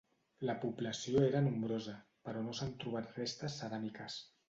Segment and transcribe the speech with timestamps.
[0.49, 1.95] La població era nombrosa,
[2.25, 4.23] però no s'han trobat restes ceràmiques.